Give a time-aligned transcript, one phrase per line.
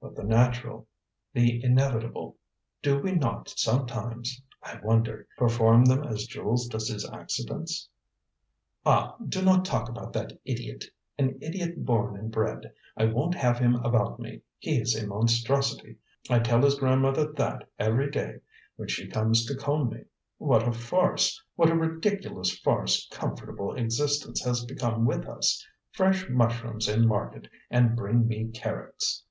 [0.00, 0.86] "But the natural
[1.32, 2.36] the inevitable
[2.82, 7.88] do we not sometimes, I wonder, perform them as Jules does his accidents?"
[8.84, 10.84] "Ah, do not talk about that idiot!
[11.16, 12.70] An idiot born and bred!
[12.98, 14.42] I won't have him about me!
[14.58, 15.96] He is a monstrosity!
[16.28, 18.40] I tell his grandmother that every day
[18.76, 20.04] when she comes to comb me.
[20.36, 25.66] What a farce what a ridiculous farce comfortable existence has become with us!
[25.92, 29.24] Fresh mushrooms in market, and bring me carrots!"